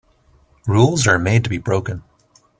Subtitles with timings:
[0.65, 2.01] Rules are made to be broken.